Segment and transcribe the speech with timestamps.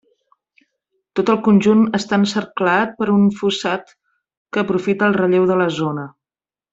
[1.19, 3.93] Tot el conjunt està encerclat per un fossat
[4.55, 6.07] que aprofita el relleu de la zona.